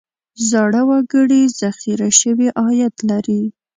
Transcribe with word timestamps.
زاړه 0.49 0.81
وګړي 0.89 1.41
ذخیره 1.59 2.09
شوی 2.19 2.47
عاید 2.61 2.95
لري. 3.09 3.41